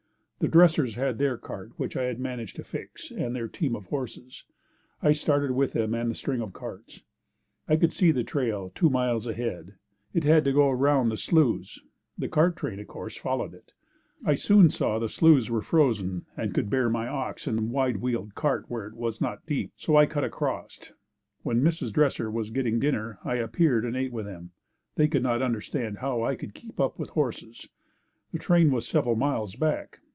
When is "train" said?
12.55-12.79, 28.39-28.71